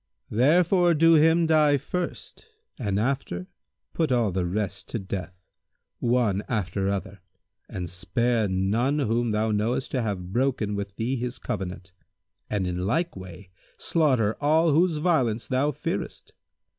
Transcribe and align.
Therefore 0.31 0.95
do 0.95 1.13
him 1.13 1.45
die 1.45 1.77
first 1.77 2.47
and 2.79 2.99
after 2.99 3.45
put 3.93 4.11
all 4.11 4.31
the 4.31 4.47
rest 4.47 4.89
to 4.89 4.97
death, 4.97 5.45
one 5.99 6.43
after 6.49 6.89
other, 6.89 7.21
and 7.69 7.87
spare 7.87 8.47
none 8.47 8.97
whom 8.97 9.29
thou 9.29 9.51
knowest 9.51 9.91
to 9.91 10.01
have 10.01 10.33
broken 10.33 10.73
with 10.73 10.95
thee 10.95 11.17
his 11.17 11.37
covenant; 11.37 11.91
and 12.49 12.65
in 12.65 12.87
like 12.87 13.15
way 13.15 13.51
slaughter 13.77 14.35
all 14.41 14.71
whose 14.71 14.97
violence 14.97 15.47
thou 15.47 15.71
fearest. 15.71 16.33